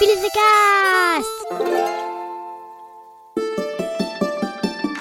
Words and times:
Billy 0.00 0.12
the 0.14 0.30
Cast 0.32 1.26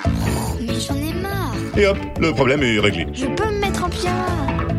Oh, 0.09 0.55
mais 0.59 0.79
j'en 0.79 0.95
ai 0.95 1.13
marre. 1.13 1.53
Et 1.77 1.85
hop, 1.85 1.97
le 2.19 2.33
problème 2.33 2.63
est 2.63 2.79
réglé. 2.79 3.05
Je 3.13 3.27
peux 3.27 3.45
me 3.45 3.59
mettre 3.59 3.83
en 3.83 3.89
pyjama. 3.89 4.25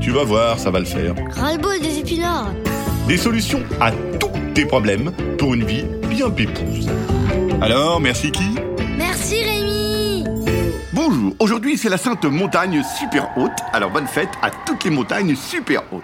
Tu 0.00 0.10
vas 0.10 0.24
voir, 0.24 0.58
ça 0.58 0.70
va 0.70 0.80
le 0.80 0.84
faire. 0.86 1.14
Ras-le-bol 1.36 1.78
des 1.80 2.00
épinards. 2.00 2.52
Des 3.06 3.16
solutions 3.16 3.62
à 3.80 3.92
tous 3.92 4.30
tes 4.54 4.66
problèmes 4.66 5.12
pour 5.39 5.54
une 5.54 5.64
vie 5.64 5.84
bien 6.09 6.30
pépouse. 6.30 6.89
Alors, 7.61 8.00
merci 8.00 8.32
qui? 8.32 8.57
Merci 8.96 9.45
Rémi. 9.45 10.25
Bonjour, 10.93 11.35
aujourd'hui 11.39 11.79
c'est 11.79 11.89
la 11.89 11.96
Sainte 11.98 12.25
Montagne 12.25 12.82
super 12.98 13.30
haute, 13.37 13.53
alors 13.73 13.91
bonne 13.91 14.09
fête 14.09 14.30
à 14.43 14.50
toutes 14.50 14.82
les 14.82 14.91
montagnes 14.91 15.37
super 15.37 15.82
hautes. 15.93 16.03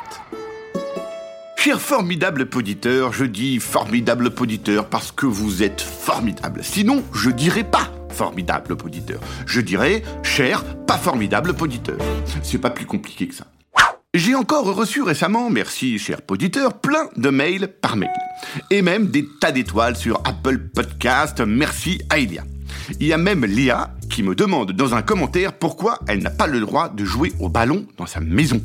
Cher 1.65 1.81
formidable 1.81 2.45
poditeur, 2.45 3.15
je 3.15 3.25
dis 3.25 3.59
formidable 3.59 4.33
poditeur 4.33 4.85
parce 4.85 5.11
que 5.13 5.25
vous 5.25 5.63
êtes 5.63 5.81
formidable. 5.81 6.61
Sinon, 6.63 7.03
je 7.14 7.31
dirais 7.31 7.64
pas 7.64 7.91
formidable 8.11 8.77
poditeur. 8.77 9.18
Je 9.46 9.63
dirais 9.63 10.03
cher, 10.22 10.63
pas 10.86 10.99
formidable 10.99 11.55
poditeur. 11.55 11.96
C'est 12.43 12.58
pas 12.58 12.69
plus 12.69 12.85
compliqué 12.85 13.29
que 13.29 13.35
ça. 13.35 13.46
J'ai 14.13 14.35
encore 14.35 14.67
reçu 14.75 15.00
récemment, 15.00 15.49
merci 15.49 15.99
cher 15.99 16.21
poditeur, 16.21 16.82
plein 16.82 17.08
de 17.17 17.31
mails 17.31 17.69
par 17.81 17.96
mail. 17.96 18.11
Et 18.71 18.83
même 18.83 19.07
des 19.07 19.27
tas 19.41 19.50
d'étoiles 19.50 19.96
sur 19.96 20.21
Apple 20.27 20.58
Podcast, 20.58 21.41
merci 21.41 21.99
à. 22.11 22.19
Il 22.19 23.07
y 23.07 23.14
a 23.14 23.17
même 23.17 23.46
Léa 23.46 23.94
qui 24.11 24.22
me 24.22 24.35
demande 24.35 24.72
dans 24.72 24.94
un 24.94 25.00
commentaire 25.00 25.55
pourquoi 25.55 25.99
elle 26.08 26.22
n'a 26.22 26.29
pas 26.29 26.46
le 26.46 26.61
droit 26.61 26.91
de 26.91 27.07
jouer 27.07 27.33
au 27.41 27.49
ballon 27.49 27.86
dans 27.96 28.05
sa 28.05 28.21
maison. 28.21 28.61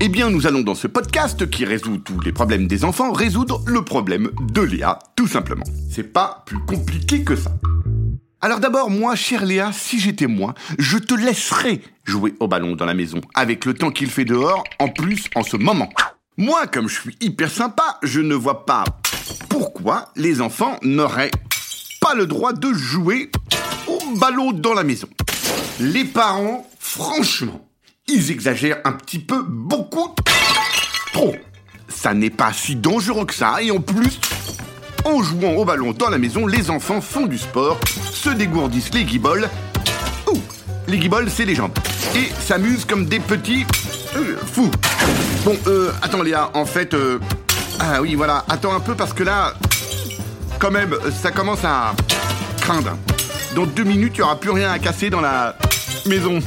Eh 0.00 0.08
bien, 0.08 0.30
nous 0.30 0.46
allons 0.46 0.62
dans 0.62 0.74
ce 0.74 0.86
podcast 0.86 1.48
qui 1.48 1.64
résout 1.64 1.98
tous 1.98 2.20
les 2.20 2.32
problèmes 2.32 2.66
des 2.66 2.84
enfants 2.84 3.12
résoudre 3.12 3.62
le 3.66 3.82
problème 3.82 4.30
de 4.52 4.60
Léa, 4.60 4.98
tout 5.16 5.26
simplement. 5.26 5.64
C'est 5.90 6.12
pas 6.12 6.44
plus 6.46 6.58
compliqué 6.60 7.22
que 7.22 7.36
ça. 7.36 7.52
Alors 8.40 8.60
d'abord, 8.60 8.90
moi, 8.90 9.16
chère 9.16 9.44
Léa, 9.44 9.72
si 9.72 9.98
j'étais 9.98 10.26
moi, 10.26 10.54
je 10.78 10.98
te 10.98 11.14
laisserais 11.14 11.80
jouer 12.04 12.34
au 12.38 12.48
ballon 12.48 12.76
dans 12.76 12.84
la 12.84 12.94
maison, 12.94 13.20
avec 13.34 13.64
le 13.64 13.74
temps 13.74 13.90
qu'il 13.90 14.10
fait 14.10 14.24
dehors, 14.24 14.64
en 14.78 14.88
plus 14.88 15.24
en 15.34 15.42
ce 15.42 15.56
moment. 15.56 15.88
Moi, 16.36 16.66
comme 16.66 16.88
je 16.88 17.00
suis 17.00 17.16
hyper 17.20 17.50
sympa, 17.50 17.98
je 18.02 18.20
ne 18.20 18.34
vois 18.34 18.66
pas 18.66 18.84
pourquoi 19.48 20.12
les 20.16 20.40
enfants 20.40 20.78
n'auraient 20.82 21.30
pas 22.00 22.14
le 22.14 22.26
droit 22.26 22.52
de 22.52 22.72
jouer 22.72 23.30
au 23.88 24.16
ballon 24.18 24.52
dans 24.52 24.74
la 24.74 24.84
maison. 24.84 25.08
Les 25.80 26.04
parents, 26.04 26.68
franchement, 26.78 27.65
ils 28.08 28.30
exagèrent 28.30 28.78
un 28.84 28.92
petit 28.92 29.18
peu, 29.18 29.42
beaucoup 29.42 30.14
trop. 31.12 31.34
Ça 31.88 32.14
n'est 32.14 32.30
pas 32.30 32.52
si 32.52 32.76
dangereux 32.76 33.24
que 33.24 33.34
ça, 33.34 33.60
et 33.60 33.70
en 33.70 33.80
plus, 33.80 34.20
en 35.04 35.22
jouant 35.22 35.54
au 35.54 35.64
ballon 35.64 35.92
dans 35.92 36.08
la 36.08 36.18
maison, 36.18 36.46
les 36.46 36.70
enfants 36.70 37.00
font 37.00 37.26
du 37.26 37.38
sport, 37.38 37.80
se 38.12 38.30
dégourdissent 38.30 38.94
les 38.94 39.04
guibolles. 39.04 39.48
Ouh, 40.30 40.40
les 40.86 40.98
guibolles, 40.98 41.30
c'est 41.30 41.44
les 41.44 41.54
jambes. 41.54 41.76
Et 42.14 42.30
s'amusent 42.40 42.84
comme 42.84 43.06
des 43.06 43.20
petits 43.20 43.66
euh, 44.16 44.36
fous. 44.52 44.70
Bon, 45.44 45.56
euh, 45.66 45.92
attends 46.02 46.22
Léa, 46.22 46.50
en 46.54 46.64
fait... 46.64 46.94
euh, 46.94 47.18
ah 47.78 48.00
oui, 48.00 48.14
voilà, 48.14 48.44
attends 48.48 48.74
un 48.74 48.80
peu 48.80 48.94
parce 48.94 49.12
que 49.12 49.22
là, 49.22 49.52
quand 50.58 50.70
même, 50.70 50.96
ça 51.22 51.30
commence 51.30 51.64
à 51.64 51.94
craindre. 52.60 52.96
Dans 53.54 53.66
deux 53.66 53.84
minutes, 53.84 54.14
il 54.14 54.20
n'y 54.20 54.24
aura 54.24 54.38
plus 54.40 54.50
rien 54.50 54.70
à 54.70 54.78
casser 54.78 55.10
dans 55.10 55.20
la 55.20 55.56
maison. 56.06 56.38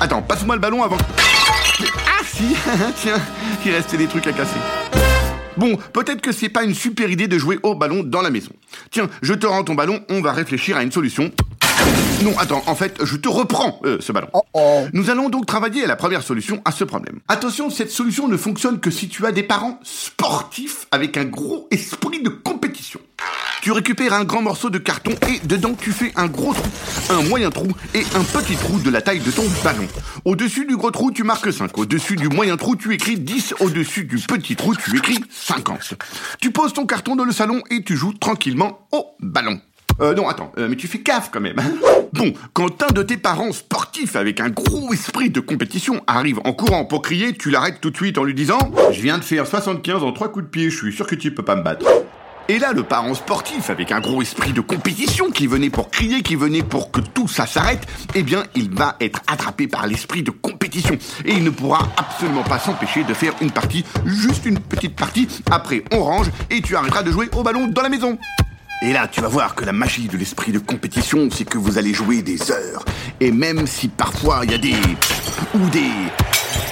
Attends, 0.00 0.22
passe-moi 0.22 0.54
le 0.54 0.60
ballon 0.60 0.82
avant. 0.82 0.96
Ah 2.06 2.22
si, 2.24 2.54
tiens, 2.96 3.20
il 3.64 3.72
restait 3.72 3.96
des 3.96 4.06
trucs 4.06 4.26
à 4.28 4.32
casser. 4.32 4.58
Bon, 5.56 5.76
peut-être 5.92 6.20
que 6.20 6.30
c'est 6.30 6.48
pas 6.48 6.62
une 6.62 6.74
super 6.74 7.10
idée 7.10 7.26
de 7.26 7.36
jouer 7.36 7.58
au 7.64 7.74
ballon 7.74 8.04
dans 8.04 8.22
la 8.22 8.30
maison. 8.30 8.52
Tiens, 8.92 9.08
je 9.22 9.34
te 9.34 9.44
rends 9.44 9.64
ton 9.64 9.74
ballon, 9.74 10.00
on 10.08 10.20
va 10.20 10.32
réfléchir 10.32 10.76
à 10.76 10.84
une 10.84 10.92
solution. 10.92 11.32
Non, 12.22 12.32
attends, 12.38 12.62
en 12.66 12.76
fait, 12.76 13.04
je 13.04 13.16
te 13.16 13.28
reprends 13.28 13.80
euh, 13.84 13.98
ce 14.00 14.12
ballon. 14.12 14.28
Nous 14.92 15.10
allons 15.10 15.30
donc 15.30 15.46
travailler 15.46 15.82
à 15.82 15.88
la 15.88 15.96
première 15.96 16.22
solution 16.22 16.60
à 16.64 16.70
ce 16.70 16.84
problème. 16.84 17.18
Attention, 17.26 17.68
cette 17.70 17.90
solution 17.90 18.28
ne 18.28 18.36
fonctionne 18.36 18.78
que 18.78 18.90
si 18.92 19.08
tu 19.08 19.26
as 19.26 19.32
des 19.32 19.42
parents 19.42 19.80
sportifs 19.82 20.86
avec 20.92 21.16
un 21.16 21.24
gros 21.24 21.66
esprit 21.72 22.22
de 22.22 22.28
compétition. 22.28 23.00
Tu 23.68 23.72
récupères 23.72 24.14
un 24.14 24.24
grand 24.24 24.40
morceau 24.40 24.70
de 24.70 24.78
carton 24.78 25.10
et 25.28 25.46
dedans 25.46 25.74
tu 25.78 25.92
fais 25.92 26.10
un 26.16 26.26
gros 26.26 26.54
trou, 26.54 26.70
un 27.10 27.20
moyen 27.28 27.50
trou 27.50 27.68
et 27.92 28.02
un 28.14 28.24
petit 28.24 28.56
trou 28.56 28.78
de 28.78 28.88
la 28.88 29.02
taille 29.02 29.20
de 29.20 29.30
ton 29.30 29.44
ballon. 29.62 29.86
Au-dessus 30.24 30.64
du 30.64 30.74
gros 30.74 30.90
trou, 30.90 31.10
tu 31.10 31.22
marques 31.22 31.52
5. 31.52 31.76
Au-dessus 31.76 32.16
du 32.16 32.30
moyen 32.30 32.56
trou, 32.56 32.76
tu 32.76 32.94
écris 32.94 33.18
10. 33.18 33.56
Au-dessus 33.60 34.04
du 34.04 34.16
petit 34.16 34.56
trou, 34.56 34.74
tu 34.74 34.96
écris 34.96 35.18
50. 35.28 35.96
Tu 36.40 36.50
poses 36.50 36.72
ton 36.72 36.86
carton 36.86 37.14
dans 37.14 37.26
le 37.26 37.30
salon 37.32 37.60
et 37.70 37.82
tu 37.82 37.94
joues 37.94 38.14
tranquillement 38.14 38.88
au 38.90 39.04
ballon. 39.20 39.60
Euh, 40.00 40.14
non, 40.14 40.30
attends, 40.30 40.50
euh, 40.56 40.68
mais 40.70 40.76
tu 40.76 40.88
fais 40.88 41.00
gaffe 41.00 41.28
quand 41.30 41.42
même. 41.42 41.58
hein. 41.58 41.70
Bon, 42.14 42.32
quand 42.54 42.82
un 42.82 42.90
de 42.94 43.02
tes 43.02 43.18
parents 43.18 43.52
sportifs 43.52 44.16
avec 44.16 44.40
un 44.40 44.48
gros 44.48 44.94
esprit 44.94 45.28
de 45.28 45.40
compétition 45.40 46.02
arrive 46.06 46.40
en 46.44 46.54
courant 46.54 46.86
pour 46.86 47.02
crier, 47.02 47.34
tu 47.34 47.50
l'arrêtes 47.50 47.82
tout 47.82 47.90
de 47.90 47.96
suite 47.96 48.16
en 48.16 48.24
lui 48.24 48.32
disant 48.32 48.72
«Je 48.92 49.02
viens 49.02 49.18
de 49.18 49.24
faire 49.24 49.46
75 49.46 50.04
en 50.04 50.12
trois 50.12 50.32
coups 50.32 50.46
de 50.46 50.50
pied, 50.50 50.70
je 50.70 50.76
suis 50.78 50.92
sûr 50.94 51.06
que 51.06 51.16
tu 51.16 51.34
peux 51.34 51.44
pas 51.44 51.54
me 51.54 51.62
battre.» 51.62 51.84
Et 52.50 52.58
là, 52.58 52.72
le 52.72 52.82
parent 52.82 53.12
sportif, 53.12 53.68
avec 53.68 53.92
un 53.92 54.00
gros 54.00 54.22
esprit 54.22 54.54
de 54.54 54.62
compétition, 54.62 55.30
qui 55.30 55.46
venait 55.46 55.68
pour 55.68 55.90
crier, 55.90 56.22
qui 56.22 56.34
venait 56.34 56.62
pour 56.62 56.90
que 56.90 57.00
tout 57.00 57.28
ça 57.28 57.46
s'arrête, 57.46 57.86
eh 58.14 58.22
bien, 58.22 58.42
il 58.54 58.70
va 58.70 58.96
être 59.00 59.20
attrapé 59.26 59.68
par 59.68 59.86
l'esprit 59.86 60.22
de 60.22 60.30
compétition. 60.30 60.96
Et 61.26 61.32
il 61.32 61.44
ne 61.44 61.50
pourra 61.50 61.86
absolument 61.98 62.44
pas 62.44 62.58
s'empêcher 62.58 63.04
de 63.04 63.12
faire 63.12 63.34
une 63.42 63.50
partie, 63.50 63.84
juste 64.06 64.46
une 64.46 64.60
petite 64.60 64.96
partie. 64.96 65.28
Après, 65.50 65.84
on 65.92 66.02
range 66.02 66.28
et 66.48 66.62
tu 66.62 66.74
arrêteras 66.74 67.02
de 67.02 67.12
jouer 67.12 67.28
au 67.36 67.42
ballon 67.42 67.66
dans 67.66 67.82
la 67.82 67.90
maison. 67.90 68.16
Et 68.80 68.94
là, 68.94 69.08
tu 69.08 69.20
vas 69.20 69.28
voir 69.28 69.54
que 69.54 69.66
la 69.66 69.72
magie 69.72 70.08
de 70.08 70.16
l'esprit 70.16 70.52
de 70.52 70.58
compétition, 70.58 71.28
c'est 71.30 71.44
que 71.44 71.58
vous 71.58 71.76
allez 71.76 71.92
jouer 71.92 72.22
des 72.22 72.50
heures. 72.50 72.82
Et 73.20 73.30
même 73.30 73.66
si 73.66 73.88
parfois 73.88 74.40
il 74.44 74.52
y 74.52 74.54
a 74.54 74.58
des... 74.58 74.76
ou 75.54 75.68
des... 75.68 75.90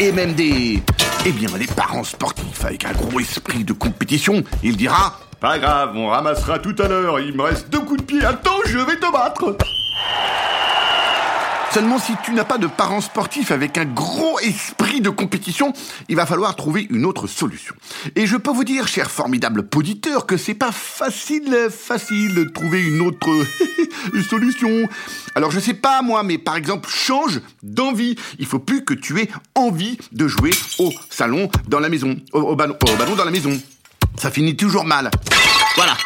et 0.01 0.11
même 0.13 0.33
des... 0.33 0.83
eh 1.27 1.33
bien, 1.33 1.51
les 1.59 1.67
parents 1.67 2.05
sportifs 2.05 2.65
avec 2.65 2.87
un 2.87 2.93
gros 2.93 3.21
esprit 3.21 3.63
de 3.63 3.75
compétition, 3.75 4.43
il 4.63 4.79
dira... 4.79 5.21
Pas 5.47 5.61
grave, 5.61 5.93
on 5.95 6.09
ramassera 6.09 6.59
tout 6.59 6.75
à 6.81 6.89
l'heure, 6.89 7.21
il 7.21 7.33
me 7.33 7.43
reste 7.43 7.71
deux 7.71 7.79
coups 7.79 8.01
de 8.01 8.05
pied, 8.05 8.25
attends, 8.25 8.59
je 8.67 8.79
vais 8.79 8.97
te 8.97 9.12
battre 9.12 9.57
Seulement 11.71 12.01
si 12.01 12.15
tu 12.25 12.33
n'as 12.33 12.43
pas 12.43 12.59
de 12.59 12.67
parents 12.67 13.01
sportifs 13.01 13.53
avec 13.53 13.79
un 13.79 13.84
gros 13.84 14.41
esprit 14.41 15.01
de 15.01 15.09
compétition, 15.09 15.73
il 16.09 16.17
va 16.17 16.27
falloir 16.27 16.57
trouver 16.57 16.89
une 16.91 17.05
autre 17.05 17.29
solution. 17.29 17.77
Et 18.17 18.27
je 18.27 18.37
peux 18.37 18.51
vous 18.51 18.65
dire, 18.65 18.89
cher 18.89 19.09
formidable 19.09 19.69
poditeur, 19.69 20.27
que 20.27 20.37
c'est 20.37 20.55
pas 20.55 20.73
facile, 20.73 21.69
facile 21.71 22.34
de 22.34 22.45
trouver 22.45 22.83
une 22.83 23.03
autre 23.03 23.28
solution. 24.28 24.89
Alors 25.37 25.53
je 25.53 25.61
sais 25.61 25.75
pas 25.75 26.03
moi, 26.03 26.25
mais 26.25 26.39
par 26.39 26.57
exemple, 26.57 26.89
change 26.89 27.41
d'envie. 27.63 28.17
Il 28.41 28.47
faut 28.47 28.59
plus 28.59 28.84
que 28.84 28.95
tu 28.95 29.21
aies 29.21 29.28
envie 29.55 29.97
de 30.11 30.27
jouer 30.27 30.51
au 30.81 30.91
salon 31.09 31.51
dans 31.69 31.78
la 31.78 31.89
maison, 31.89 32.17
au, 32.33 32.41
au 32.41 32.57
ballon, 32.57 32.75
au 32.83 32.97
ballon 32.97 33.15
dans 33.15 33.25
la 33.25 33.31
maison. 33.31 33.53
Ça 34.19 34.31
finit 34.31 34.56
toujours 34.56 34.84
mal. 34.84 35.10
Voilà. 35.77 35.97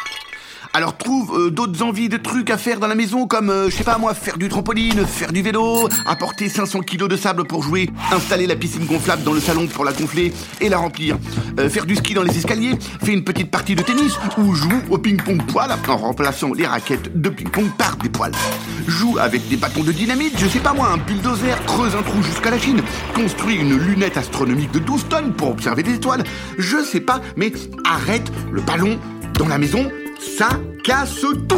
Alors 0.72 0.97
trouve 0.97 1.37
euh, 1.37 1.50
d'autres 1.50 1.82
envies 1.82 2.09
de 2.09 2.16
trucs 2.16 2.48
à 2.48 2.56
faire 2.56 2.78
dans 2.78 2.87
la 2.87 2.94
maison 2.94 3.26
comme, 3.26 3.50
euh, 3.50 3.69
je 3.71 3.76
sais 3.76 3.82
pas 3.82 3.98
moi, 3.98 4.15
faire 4.15 4.38
du 4.38 4.48
trampoline, 4.48 5.04
faire 5.04 5.32
du 5.32 5.43
vélo, 5.43 5.88
apporter 6.06 6.48
500 6.48 6.81
kilos 6.81 7.09
de 7.09 7.16
sable 7.16 7.44
pour 7.44 7.65
jouer, 7.65 7.91
installer 8.12 8.47
la 8.47 8.54
piscine 8.54 8.87
gonflable 8.87 9.25
dans 9.25 9.32
le 9.32 9.41
salon 9.41 9.66
pour 9.66 9.84
la 9.84 9.93
gonfler 9.93 10.32
et 10.60 10.69
la 10.69 10.78
remplir, 10.78 11.19
euh, 11.59 11.69
faire 11.69 11.87
du 11.87 11.97
ski 11.97 12.15
dans 12.15 12.22
les 12.22 12.37
escaliers, 12.37 12.78
faire 13.03 13.15
une 13.15 13.25
petite 13.25 13.50
partie 13.50 13.75
de 13.75 13.82
tennis 13.82 14.16
ou 14.38 14.54
joue 14.54 14.81
au 14.91 14.98
ping-pong 14.98 15.44
poil 15.47 15.71
en 15.88 15.97
remplaçant 15.97 16.53
les 16.53 16.69
raquettes 16.69 17.21
de 17.21 17.31
ping-pong 17.31 17.71
par 17.77 17.97
des 17.97 18.09
poils. 18.09 18.32
Joue 18.91 19.19
avec 19.19 19.49
des 19.49 19.56
bâtons 19.56 19.84
de 19.84 19.93
dynamite, 19.93 20.34
je 20.37 20.47
sais 20.47 20.59
pas 20.59 20.73
moi, 20.73 20.89
un 20.93 20.97
bulldozer, 20.97 21.65
creuse 21.65 21.95
un 21.95 22.03
trou 22.03 22.23
jusqu'à 22.23 22.51
la 22.51 22.59
Chine, 22.59 22.83
construit 23.15 23.55
une 23.56 23.78
lunette 23.78 24.17
astronomique 24.17 24.73
de 24.73 24.81
12 24.81 25.09
tonnes 25.09 25.33
pour 25.33 25.51
observer 25.51 25.83
des 25.83 25.95
étoiles, 25.95 26.25
je 26.59 26.83
sais 26.83 27.01
pas, 27.01 27.21
mais 27.37 27.53
arrête 27.84 28.31
le 28.51 28.61
ballon 28.61 28.99
dans 29.39 29.49
la 29.49 29.59
maison 29.59 29.91
ça 30.21 30.48
casse 30.84 31.21
tout 31.48 31.57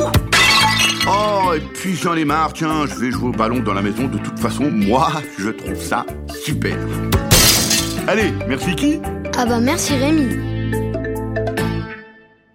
Oh, 1.08 1.52
et 1.56 1.60
puis 1.60 1.96
j'en 1.96 2.14
ai 2.14 2.24
marre, 2.24 2.52
tiens, 2.52 2.86
je 2.86 2.94
vais 2.94 3.10
jouer 3.10 3.30
au 3.30 3.32
ballon 3.32 3.60
dans 3.60 3.74
la 3.74 3.82
maison, 3.82 4.06
de 4.06 4.18
toute 4.18 4.38
façon, 4.38 4.70
moi, 4.70 5.10
je 5.38 5.50
trouve 5.50 5.80
ça 5.80 6.06
super. 6.44 6.78
Allez, 8.06 8.32
merci 8.48 8.76
qui? 8.76 9.00
Ah 9.36 9.46
bah 9.46 9.60
merci 9.60 9.94
Rémi. 9.96 10.28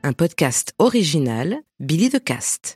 Un 0.03 0.13
podcast 0.13 0.73
original 0.79 1.57
Billy 1.79 2.09
de 2.09 2.19
Cast. 2.19 2.75